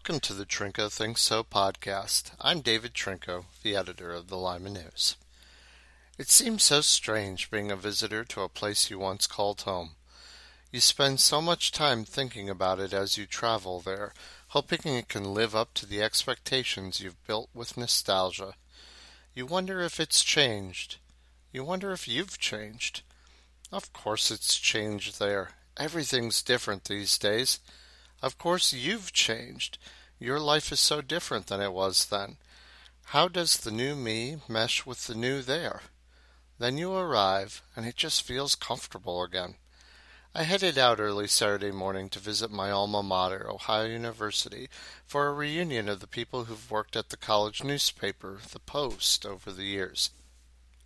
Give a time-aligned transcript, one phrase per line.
[0.00, 2.30] Welcome to the Trinko Thinks So podcast.
[2.40, 5.16] I'm David Trinko, the editor of the Lima News.
[6.18, 9.90] It seems so strange being a visitor to a place you once called home.
[10.72, 14.14] You spend so much time thinking about it as you travel there,
[14.48, 18.54] hoping it can live up to the expectations you've built with nostalgia.
[19.34, 20.96] You wonder if it's changed.
[21.52, 23.02] You wonder if you've changed.
[23.70, 25.50] Of course it's changed there.
[25.76, 27.60] Everything's different these days.
[28.22, 29.78] Of course you've changed.
[30.18, 32.36] Your life is so different than it was then.
[33.06, 35.82] How does the new me mesh with the new there?
[36.58, 39.54] Then you arrive, and it just feels comfortable again.
[40.32, 44.68] I headed out early Saturday morning to visit my alma mater, Ohio University,
[45.04, 49.50] for a reunion of the people who've worked at the college newspaper, The Post, over
[49.50, 50.10] the years.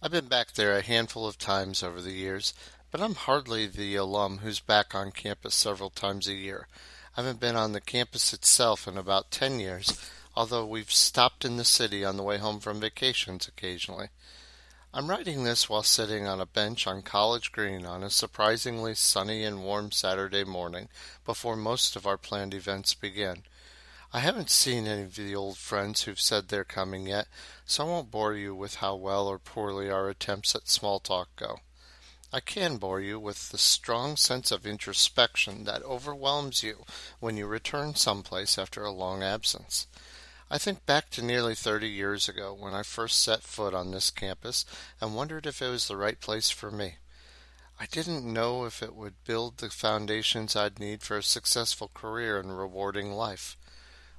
[0.00, 2.54] I've been back there a handful of times over the years,
[2.90, 6.68] but I'm hardly the alum who's back on campus several times a year.
[7.16, 11.58] I haven't been on the campus itself in about 10 years, although we've stopped in
[11.58, 14.08] the city on the way home from vacations occasionally.
[14.92, 19.44] I'm writing this while sitting on a bench on College Green on a surprisingly sunny
[19.44, 20.88] and warm Saturday morning
[21.24, 23.44] before most of our planned events begin.
[24.12, 27.28] I haven't seen any of the old friends who've said they're coming yet,
[27.64, 31.28] so I won't bore you with how well or poorly our attempts at small talk
[31.36, 31.60] go.
[32.34, 36.84] I can bore you with the strong sense of introspection that overwhelms you
[37.20, 39.86] when you return someplace after a long absence.
[40.50, 44.10] I think back to nearly 30 years ago when I first set foot on this
[44.10, 44.64] campus
[45.00, 46.96] and wondered if it was the right place for me.
[47.78, 52.40] I didn't know if it would build the foundations I'd need for a successful career
[52.40, 53.56] and rewarding life.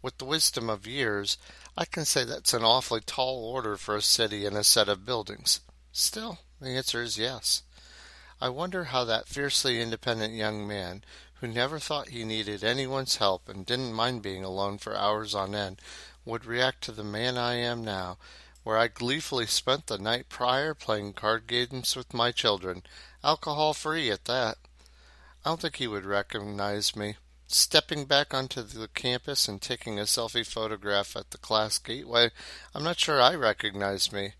[0.00, 1.36] With the wisdom of years,
[1.76, 5.04] I can say that's an awfully tall order for a city and a set of
[5.04, 5.60] buildings.
[5.92, 7.64] Still, the answer is yes.
[8.40, 11.02] I wonder how that fiercely independent young man,
[11.40, 15.54] who never thought he needed anyone's help and didn't mind being alone for hours on
[15.54, 15.80] end,
[16.24, 18.18] would react to the man I am now,
[18.62, 22.82] where I gleefully spent the night prior playing card games with my children,
[23.24, 24.58] alcohol free at that.
[25.44, 27.16] I don't think he would recognize me.
[27.48, 32.30] Stepping back onto the campus and taking a selfie photograph at the class gateway,
[32.74, 34.34] I'm not sure I recognize me.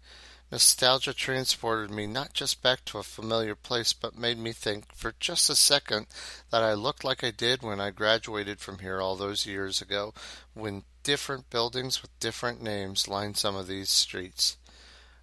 [0.50, 5.14] Nostalgia transported me not just back to a familiar place, but made me think for
[5.20, 6.06] just a second
[6.50, 10.14] that I looked like I did when I graduated from here all those years ago,
[10.54, 14.56] when different buildings with different names lined some of these streets.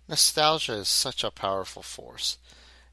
[0.07, 2.37] Nostalgia is such a powerful force.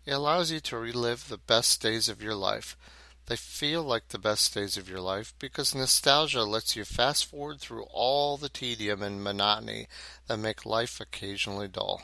[0.06, 2.78] It allows you to relive the best days of your life.
[3.26, 7.60] They feel like the best days of your life because nostalgia lets you fast forward
[7.60, 9.86] through all the tedium and monotony
[10.28, 12.02] that make life occasionally dull.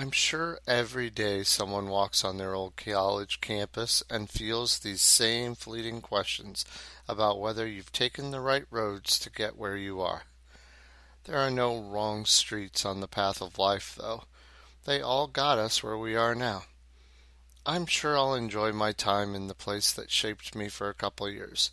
[0.00, 5.56] I'm sure every day someone walks on their old college campus and feels these same
[5.56, 6.64] fleeting questions
[7.08, 10.22] about whether you've taken the right roads to get where you are.
[11.24, 14.22] There are no wrong streets on the path of life, though.
[14.84, 16.66] They all got us where we are now.
[17.66, 21.28] I'm sure I'll enjoy my time in the place that shaped me for a couple
[21.28, 21.72] years.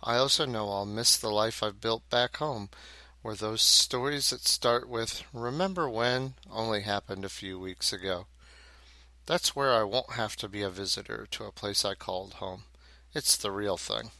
[0.00, 2.68] I also know I'll miss the life I've built back home
[3.24, 8.26] where those stories that start with remember when only happened a few weeks ago.
[9.24, 12.64] That's where I won't have to be a visitor to a place I called home.
[13.14, 14.10] It's the real thing.